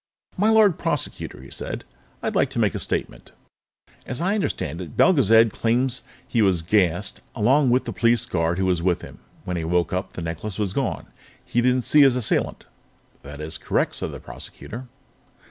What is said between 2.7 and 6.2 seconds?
a statement. As I understand it, Belgezad claims